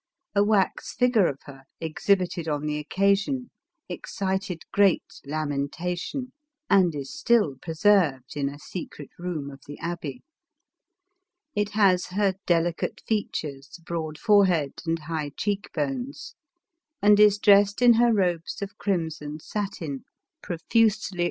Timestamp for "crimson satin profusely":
18.79-20.41